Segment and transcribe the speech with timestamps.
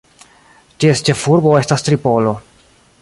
[0.83, 2.33] Ties ĉefurbo estas Tripolo.